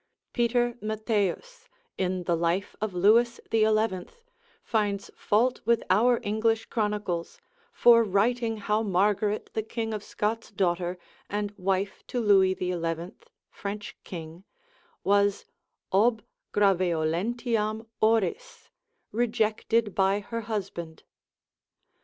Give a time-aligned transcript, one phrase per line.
[0.33, 4.23] Peter Mattheus, in the life of Lewis the Eleventh,
[4.63, 7.39] finds fault with our English chronicles,
[7.71, 10.97] for writing how Margaret the king of Scots' daughter,
[11.29, 14.43] and wife to Louis the Eleventh, French king,
[15.03, 15.45] was
[15.93, 18.69] ob graveolentiam oris,
[19.11, 21.03] rejected by her husband.